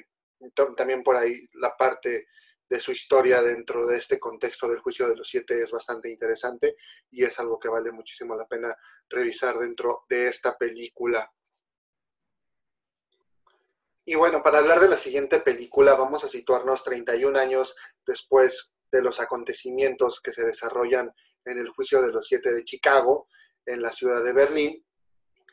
[0.76, 2.28] también por ahí la parte
[2.68, 6.76] de su historia dentro de este contexto del juicio de los siete es bastante interesante
[7.10, 8.74] y es algo que vale muchísimo la pena
[9.08, 11.30] revisar dentro de esta película.
[14.10, 19.02] Y bueno, para hablar de la siguiente película, vamos a situarnos 31 años después de
[19.02, 21.12] los acontecimientos que se desarrollan
[21.44, 23.28] en el juicio de los siete de Chicago,
[23.66, 24.82] en la ciudad de Berlín,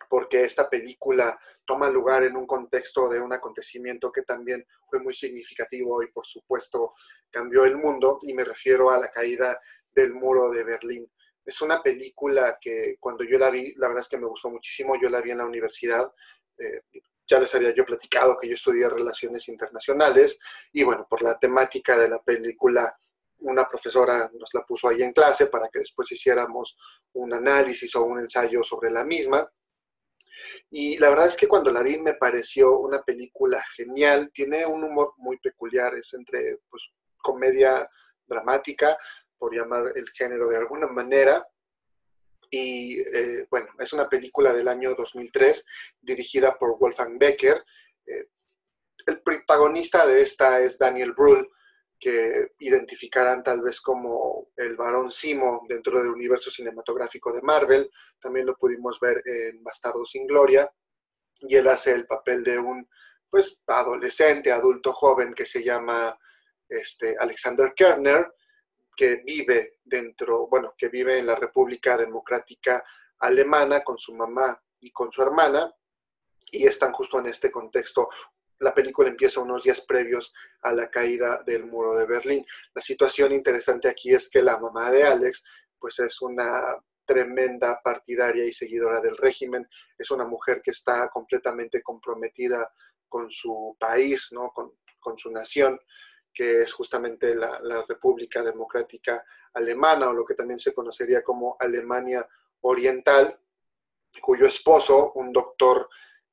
[0.07, 5.13] porque esta película toma lugar en un contexto de un acontecimiento que también fue muy
[5.13, 6.93] significativo y por supuesto
[7.29, 9.59] cambió el mundo, y me refiero a la caída
[9.93, 11.11] del muro de Berlín.
[11.43, 14.95] Es una película que cuando yo la vi, la verdad es que me gustó muchísimo,
[14.97, 16.09] yo la vi en la universidad,
[16.57, 20.39] eh, ya les había yo platicado que yo estudié relaciones internacionales
[20.71, 22.97] y bueno, por la temática de la película,
[23.39, 26.77] una profesora nos la puso ahí en clase para que después hiciéramos
[27.13, 29.49] un análisis o un ensayo sobre la misma.
[30.69, 34.83] Y la verdad es que cuando la vi me pareció una película genial, tiene un
[34.83, 36.83] humor muy peculiar, es entre pues,
[37.17, 37.89] comedia
[38.25, 38.97] dramática,
[39.37, 41.45] por llamar el género de alguna manera.
[42.55, 45.65] Y eh, bueno, es una película del año 2003
[45.99, 47.65] dirigida por Wolfgang Becker.
[48.05, 48.29] Eh,
[49.05, 51.49] el protagonista de esta es Daniel Brühl,
[51.99, 57.91] que identificarán tal vez como el varón Simo dentro del universo cinematográfico de Marvel.
[58.21, 60.71] También lo pudimos ver en Bastardo sin Gloria.
[61.41, 62.87] Y él hace el papel de un
[63.29, 66.17] pues adolescente, adulto joven que se llama
[66.69, 68.31] este, Alexander Kerner,
[68.95, 72.83] que vive dentro, bueno, que vive en la República Democrática
[73.19, 75.73] Alemana con su mamá y con su hermana,
[76.51, 78.09] y están justo en este contexto.
[78.59, 82.45] La película empieza unos días previos a la caída del muro de Berlín.
[82.73, 85.43] La situación interesante aquí es que la mamá de Alex,
[85.77, 91.83] pues es una tremenda partidaria y seguidora del régimen, es una mujer que está completamente
[91.83, 92.71] comprometida
[93.07, 94.51] con su país, ¿no?
[94.51, 95.79] con, con su nación,
[96.35, 102.27] que es justamente la, República Democrática Alemana, o lo que también se conocería como Alemania
[102.61, 103.39] Oriental,
[104.21, 105.89] cuyo esposo, un doctor,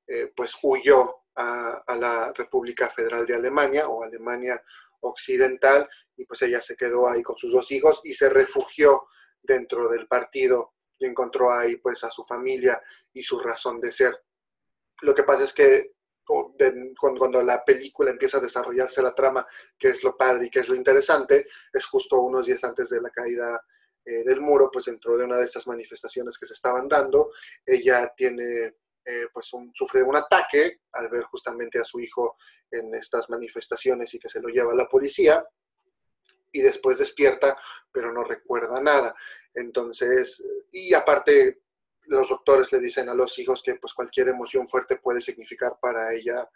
[0.06, 4.60] eh, pues huyó a, a, la República Federal de Alemania o Alemania
[5.00, 9.06] Occidental, y pues ella se quedó ahí con sus dos hijos y se refugió
[9.40, 14.24] dentro del partido y encontró ahí pues a su familia y su razón de ser.
[15.02, 19.46] Lo que pasa es que cuando, la película empieza a desarrollarse la trama,
[19.78, 23.00] que es lo padre y que es lo interesante, es justo unos días antes de
[23.00, 23.60] la caída
[24.04, 27.30] eh, del muro, pues dentro de una de estas manifestaciones que se estaban dando,
[27.64, 32.36] ella tiene, eh, pues un, sufre un ataque al ver justamente a su hijo
[32.70, 35.44] en estas manifestaciones y que se lo lleva la policía,
[36.52, 37.56] y después despierta,
[37.90, 39.14] pero no recuerda nada.
[39.54, 41.62] Entonces, y aparte
[42.04, 46.12] los doctores le dicen a los hijos que pues cualquier emoción fuerte puede significar para
[46.12, 46.48] ella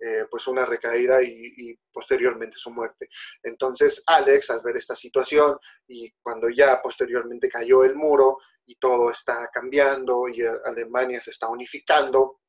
[0.00, 3.08] eh, pues una recaída y, posteriormente su muerte.
[3.42, 9.10] Entonces Alex, al ver esta situación y cuando ya posteriormente cayó el muro y todo
[9.10, 12.40] está cambiando y Alemania se está unificando,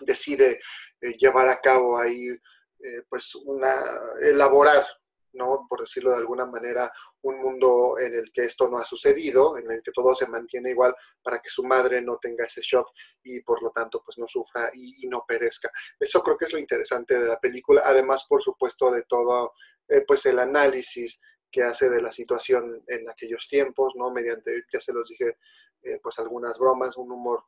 [0.00, 0.60] decide
[1.00, 3.74] eh, llevar a cabo ahí eh, pues una,
[4.20, 4.86] elaborar
[5.32, 5.66] ¿no?
[5.68, 9.70] Por decirlo de alguna manera, un mundo en el que esto no ha sucedido, en
[9.70, 12.90] el que todo se mantiene igual para que su madre no tenga ese shock
[13.22, 15.70] y por lo tanto pues no sufra y, no perezca.
[15.98, 19.52] Eso creo que es lo interesante de la película, además por supuesto de todo
[19.88, 24.10] eh, pues el análisis que hace de la situación en aquellos tiempos, ¿no?
[24.10, 25.38] Mediante, ya se los dije,
[25.82, 27.44] eh, pues algunas bromas, un humor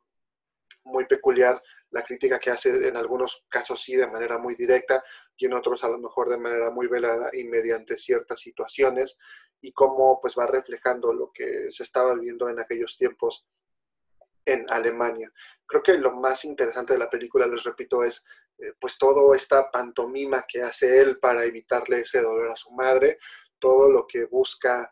[0.83, 5.03] muy peculiar la crítica que hace en algunos casos sí de manera muy directa
[5.37, 9.17] y en otros a lo mejor de manera muy velada y mediante ciertas situaciones
[9.61, 13.45] y cómo pues va reflejando lo que se estaba viviendo en aquellos tiempos
[14.45, 15.31] en Alemania.
[15.65, 18.23] Creo que lo más interesante de la película, les repito, es
[18.57, 23.19] eh, pues toda esta pantomima que hace él para evitarle ese dolor a su madre,
[23.59, 24.91] todo lo que busca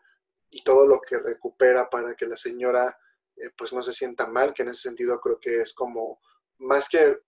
[0.50, 2.96] y todo lo que recupera para que la señora
[3.42, 6.20] eh, pues no se sienta mal, que en ese sentido creo que es como
[6.58, 7.18] más que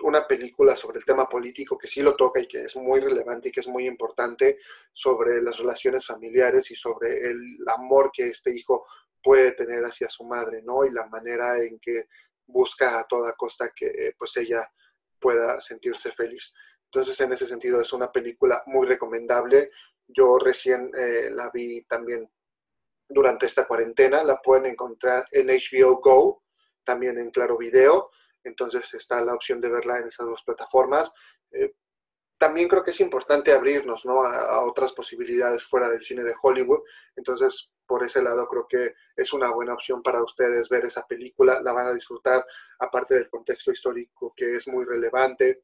[0.00, 3.48] una película sobre el tema político que sí lo toca y que es muy relevante
[3.48, 4.58] y que es muy importante
[4.92, 8.86] sobre las relaciones familiares y sobre el amor que este hijo
[9.22, 10.84] puede tener hacia su madre, ¿no?
[10.84, 12.08] Y la manera en que
[12.46, 14.70] busca a toda costa que pues ella
[15.18, 16.52] pueda sentirse feliz.
[16.94, 19.70] Entonces, en ese sentido, es una película muy recomendable.
[20.06, 22.30] Yo recién eh, la vi también
[23.14, 24.22] durante esta cuarentena.
[24.22, 26.42] La pueden encontrar en HBO Go,
[26.84, 28.10] también en Claro Video.
[28.42, 31.12] Entonces está la opción de verla en esas dos plataformas.
[31.52, 31.74] Eh,
[32.36, 34.22] también creo que es importante abrirnos ¿no?
[34.22, 36.80] a, otras posibilidades fuera del cine de Hollywood.
[37.16, 41.60] Entonces, por ese lado, creo que es una buena opción para ustedes ver esa película.
[41.62, 42.44] La van a disfrutar,
[42.80, 45.62] aparte del contexto histórico que es muy relevante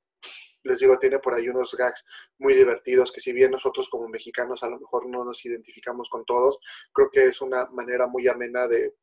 [0.62, 2.04] les digo, tiene por ahí unos gags
[2.38, 6.24] muy divertidos que si bien nosotros como mexicanos a lo mejor no nos identificamos con
[6.24, 6.58] todos,
[6.92, 8.94] creo que es una manera muy amena de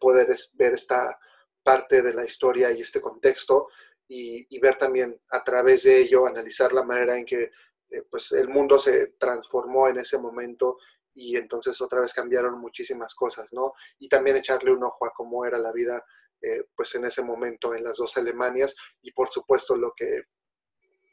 [0.00, 1.18] poder ver esta
[1.62, 3.68] parte de la historia y este contexto
[4.08, 7.50] y, ver también a través de ello, analizar la manera en que
[7.90, 10.76] eh, pues el mundo se transformó en ese momento
[11.14, 13.72] y entonces otra vez cambiaron muchísimas cosas, ¿no?
[13.98, 16.04] Y también echarle un ojo a cómo era la vida
[16.42, 20.24] eh, pues en ese momento en las dos Alemanias y por supuesto lo que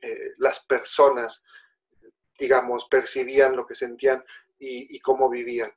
[0.01, 1.43] eh, las personas,
[2.37, 4.23] digamos, percibían lo que sentían
[4.57, 5.71] y, cómo vivían,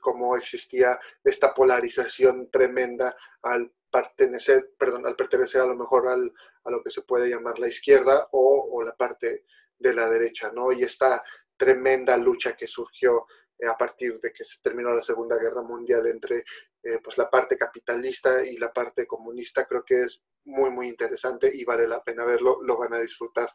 [0.00, 6.32] cómo existía esta polarización tremenda al pertenecer, perdón, al pertenecer a lo mejor al,
[6.64, 9.44] a lo que se puede llamar la izquierda o, la parte
[9.78, 10.72] de la derecha, ¿no?
[10.72, 11.22] Y esta
[11.56, 13.26] tremenda lucha que surgió
[13.58, 16.44] eh, a partir de que se terminó la Segunda Guerra Mundial entre
[16.82, 21.50] eh, pues la parte capitalista y la parte comunista, creo que es muy, muy interesante
[21.52, 23.48] y vale la pena verlo, lo van a disfrutar.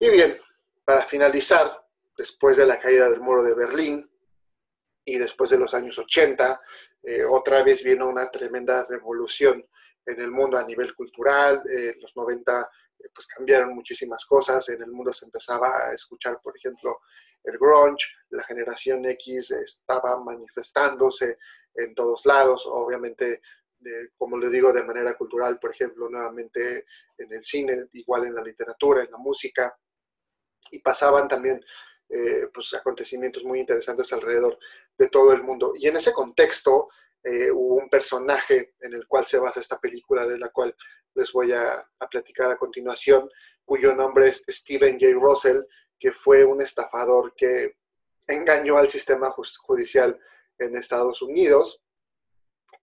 [0.00, 0.38] Y bien,
[0.84, 1.84] para finalizar,
[2.16, 4.08] después de la caída del muro de Berlín
[5.04, 6.60] y después de los años 80,
[7.02, 9.66] eh, otra vez vino una tremenda revolución
[10.06, 11.62] en el mundo a nivel cultural.
[11.68, 14.68] En los 90 eh, pues cambiaron muchísimas cosas.
[14.68, 17.00] En el mundo se empezaba a escuchar, por ejemplo,
[17.42, 18.06] el grunge.
[18.30, 21.38] La generación X estaba manifestándose
[21.74, 22.64] en todos lados.
[22.66, 23.40] Obviamente,
[24.16, 26.84] como le digo, de manera cultural, por ejemplo, nuevamente
[27.16, 29.76] en el cine, igual en la literatura, en la música.
[30.70, 31.64] Y pasaban también
[32.08, 34.58] eh, pues, acontecimientos muy interesantes alrededor
[34.96, 35.74] de todo el mundo.
[35.76, 36.88] Y en ese contexto
[37.22, 40.74] eh, hubo un personaje en el cual se basa esta película, de la cual
[41.14, 43.28] les voy a, a platicar a continuación,
[43.64, 45.12] cuyo nombre es Stephen J.
[45.14, 45.60] Russell,
[45.98, 47.76] que fue un estafador que
[48.26, 50.18] engañó al sistema judicial
[50.58, 51.82] en Estados Unidos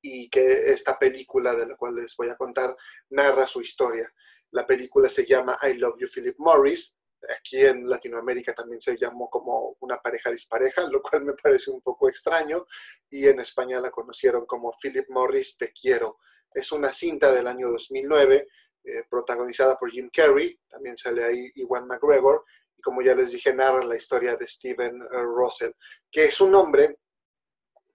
[0.02, 2.76] y que esta película de la cual les voy a contar
[3.10, 4.12] narra su historia.
[4.52, 6.98] La película se llama I Love You Philip Morris
[7.38, 11.82] Aquí en Latinoamérica también se llamó como una pareja dispareja, lo cual me parece un
[11.82, 12.66] poco extraño.
[13.10, 16.20] Y en España la conocieron como Philip Morris Te Quiero.
[16.54, 18.48] Es una cinta del año 2009,
[18.84, 22.46] eh, protagonizada por Jim Carrey, también sale ahí Iwan McGregor,
[22.78, 25.72] y como ya les dije, narra la historia de Steven eh, Russell,
[26.12, 27.00] que es un hombre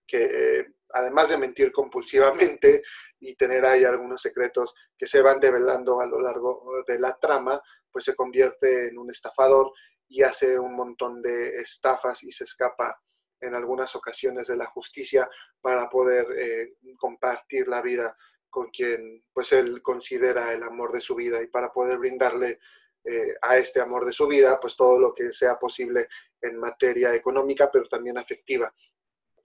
[0.07, 2.83] que, eh, además de mentir compulsivamente
[3.21, 7.63] y tener ahí algunos secretos que se van develando a lo largo de la trama,
[7.93, 9.73] pues se convierte en un estafador
[10.09, 13.01] y hace un montón de estafas y se escapa
[13.41, 15.29] en algunas ocasiones de la justicia
[15.61, 18.17] para poder eh, compartir la vida
[18.51, 22.59] con quien pues él considera el amor de su vida y para poder brindarle
[23.05, 26.09] eh, a este amor de su vida pues todo lo que sea posible
[26.43, 28.75] en materia económica pero también afectiva.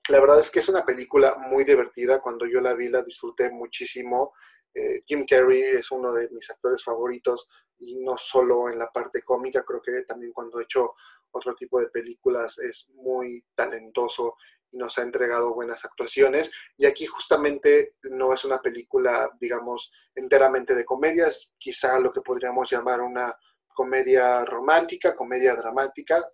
[0.10, 3.49] La verdad es que es una película muy divertida, cuando yo la vi la disfruté
[3.49, 4.34] muchísimo.
[4.73, 7.47] Eh, Jim Carrey es uno de mis actores favoritos,
[7.79, 10.93] y no solo en la parte cómica, creo que también cuando he hecho
[11.31, 14.35] otro tipo de películas es muy talentoso
[14.71, 16.51] y nos ha entregado buenas actuaciones.
[16.77, 22.69] Y aquí justamente no es una película, digamos, enteramente de comedias, quizá lo que podríamos
[22.71, 23.38] llamar una
[23.73, 26.25] comedia romántica, comedia dramática,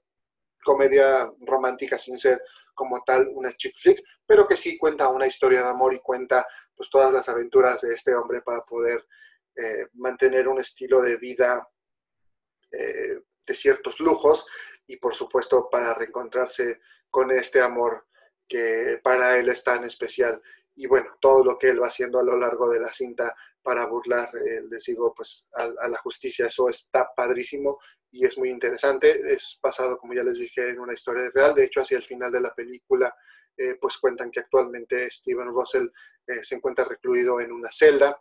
[0.63, 2.41] comedia romántica sin ser
[2.73, 6.45] como tal una chick flick, pero que sí cuenta una historia de amor y cuenta
[6.75, 9.05] pues todas las aventuras de este hombre para poder
[9.55, 11.67] eh, mantener un estilo de vida
[12.71, 14.45] eh, de ciertos lujos
[14.87, 18.07] y por supuesto para reencontrarse con este amor
[18.47, 20.41] que para él es tan especial.
[20.75, 23.85] Y bueno, todo lo que él va haciendo a lo largo de la cinta para
[23.85, 27.77] burlar, eh, les digo, pues a, la justicia, eso está padrísimo
[28.09, 29.33] y es muy interesante.
[29.33, 31.53] Es basado, como ya les dije, en una historia real.
[31.53, 33.13] De hecho, hacia el final de la película,
[33.79, 35.87] pues cuentan que actualmente Steven Russell
[36.41, 38.19] se encuentra recluido en una celda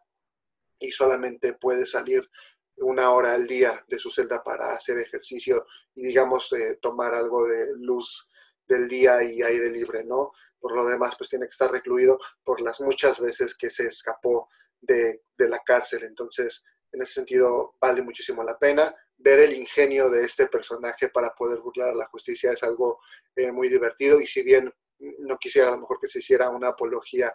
[0.80, 2.28] y solamente puede salir
[2.76, 7.46] una hora al día de su celda para hacer ejercicio y digamos eh, tomar algo
[7.46, 8.26] de luz
[8.66, 10.32] del día y aire libre, ¿no?
[10.58, 14.48] Por lo demás, pues tiene que estar recluido por las muchas veces que se escapó
[14.80, 16.04] de, la cárcel.
[16.04, 16.62] Entonces,
[16.92, 18.94] en ese sentido, vale muchísimo la pena.
[19.16, 23.00] Ver el ingenio de este personaje para poder burlar a la justicia es algo
[23.34, 24.72] eh, muy divertido y si bien
[25.20, 27.34] no quisiera a lo mejor que se hiciera una apología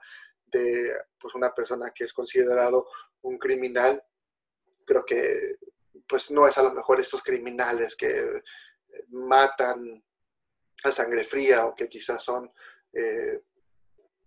[0.55, 2.87] de pues, una persona que es considerado
[3.21, 4.03] un criminal,
[4.85, 5.57] creo que
[6.07, 8.43] pues no es a lo mejor estos criminales que
[9.09, 10.03] matan
[10.83, 12.51] a sangre fría o que quizás son,
[12.93, 13.41] eh,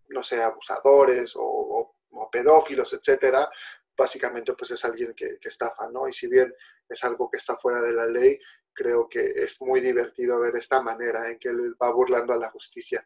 [0.08, 1.94] no sé, abusadores o,
[2.32, 3.48] pedófilos, etcétera.
[3.96, 6.08] Básicamente, pues es alguien que, que, estafa, ¿no?
[6.08, 6.52] Y si bien
[6.88, 8.38] es algo que está fuera de la ley,
[8.72, 12.50] creo que es muy divertido ver esta manera en que él va burlando a la
[12.50, 13.04] justicia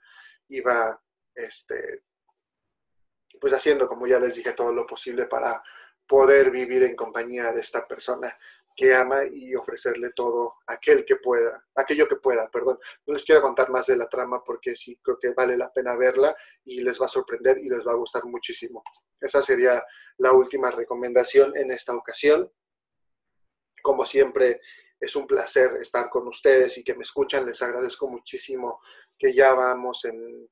[0.48, 1.00] y va,
[1.34, 2.04] este,
[3.40, 5.62] pues haciendo, como ya les dije, todo lo posible para
[6.06, 8.36] poder vivir en compañía de esta persona
[8.74, 12.78] que ama y ofrecerle todo aquel que pueda, aquello que pueda, perdón.
[13.06, 15.96] No les quiero contar más de la trama porque sí creo que vale la pena
[15.96, 18.82] verla y les va a sorprender y les va a gustar muchísimo.
[19.20, 19.84] Esa sería
[20.18, 22.50] la última recomendación en esta ocasión.
[23.82, 24.60] Como siempre,
[24.98, 27.44] es un placer estar con ustedes y que me escuchan.
[27.44, 28.80] Les agradezco muchísimo
[29.18, 30.48] que ya vamos en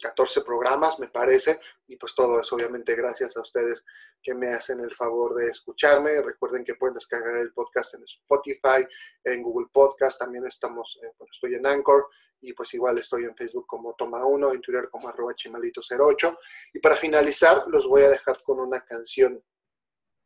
[0.00, 3.84] 14 programas, me parece, y pues todo es obviamente gracias a ustedes
[4.22, 6.20] que me hacen el favor de escucharme.
[6.22, 8.86] Recuerden que pueden descargar el podcast en Spotify,
[9.24, 12.08] en Google Podcast, también estamos, eh, estoy en Anchor,
[12.40, 16.38] y pues igual estoy en Facebook como Toma1, en Twitter como arroba chimalito08.
[16.74, 19.42] Y para finalizar, los voy a dejar con una canción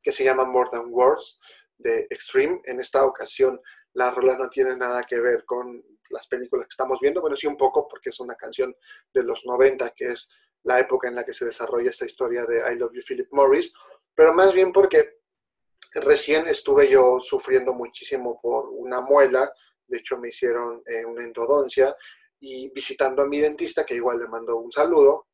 [0.03, 1.41] que se llama More Than Words
[1.79, 2.61] de Extreme.
[2.65, 3.61] En esta ocasión,
[3.95, 7.47] la rola no tiene nada que ver con las películas que estamos viendo, bueno, sí
[7.47, 8.75] un poco porque es una canción
[9.13, 10.29] de los 90, que es
[10.65, 13.73] la época en la que se desarrolla esta historia de I Love You Philip Morris,
[14.15, 15.21] pero más bien porque
[15.95, 19.53] recién estuve yo sufriendo muchísimo por una muela,
[19.87, 21.95] de hecho me hicieron eh, una endodoncia.
[22.43, 25.29] Y visitando a mi dentista, que igual le mando un saludo,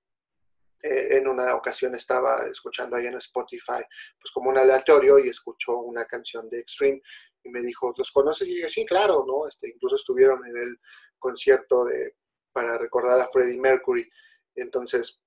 [0.83, 3.83] eh, en una ocasión estaba escuchando ahí en Spotify,
[4.21, 7.01] pues como un aleatorio y escuchó una canción de Extreme
[7.47, 8.49] y me dijo, ¿los conoces?
[8.49, 9.47] Y dije, sí, claro, ¿no?
[9.49, 10.79] Este, incluso estuvieron en el
[11.19, 12.17] concierto de,
[12.53, 14.09] para recordar a Freddie Mercury.
[14.55, 15.21] Entonces,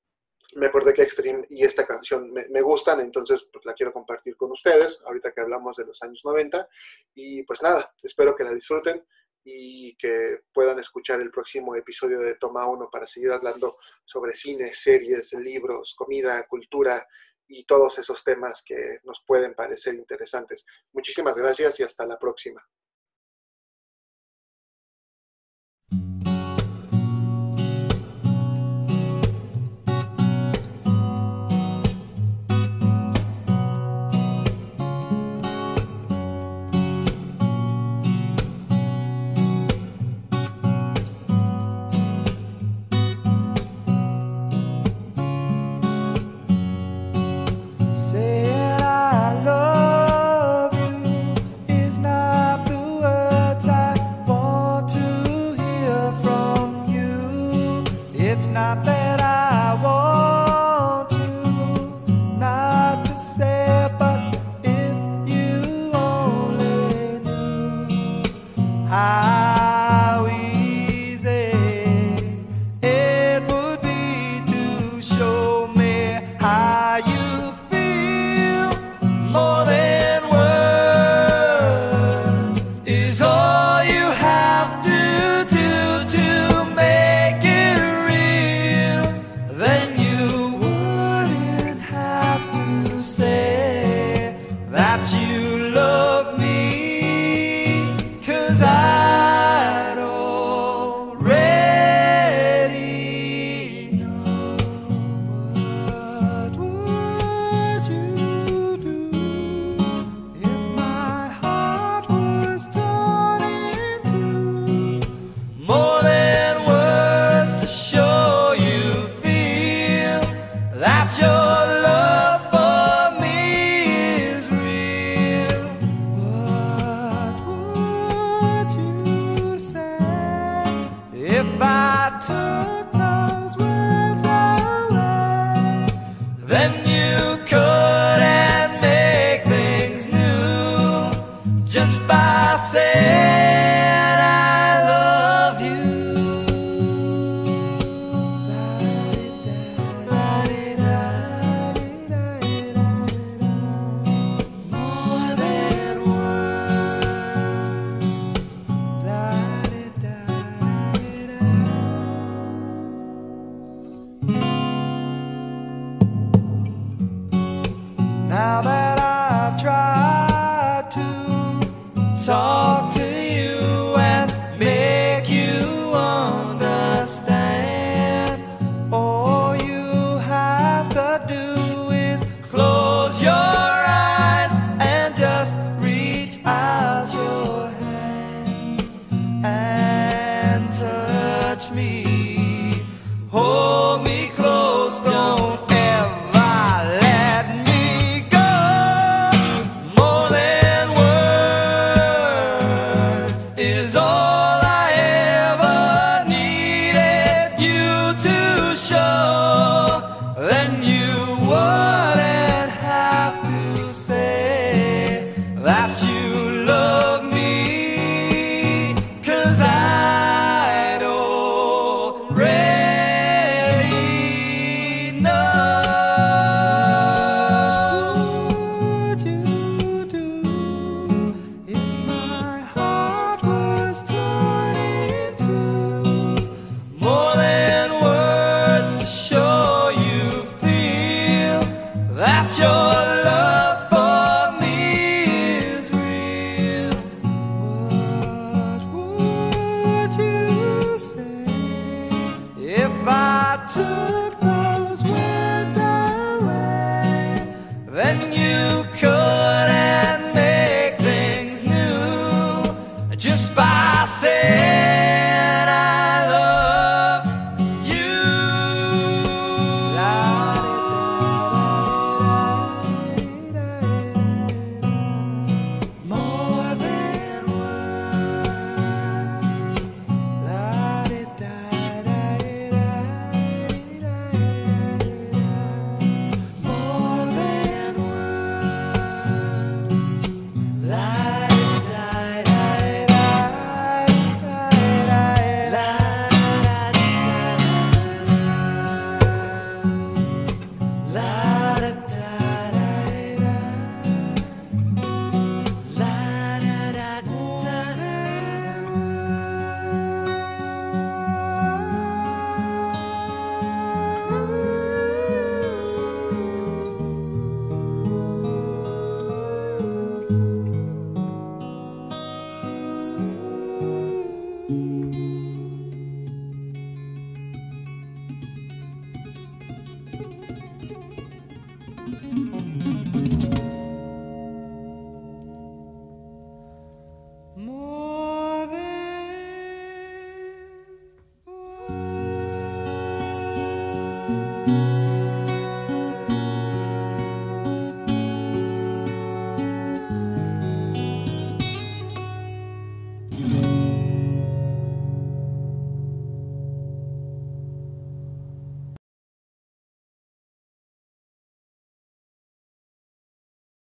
[0.56, 4.52] me acordé que Extreme y esta canción me, gustan, entonces pues la quiero compartir con
[4.52, 6.68] ustedes, ahorita que hablamos de los años 90.
[7.14, 9.06] Y pues nada, espero que la disfruten
[9.44, 14.74] y que puedan escuchar el próximo episodio de Toma 1 para seguir hablando sobre cine,
[14.74, 17.08] series, libros, comida, cultura
[17.50, 20.66] y todos esos temas que nos pueden parecer interesantes.
[20.94, 22.66] Muchísimas gracias y hasta la próxima.